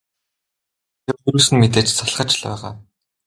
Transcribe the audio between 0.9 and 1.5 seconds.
Гэхдээ өөрөөс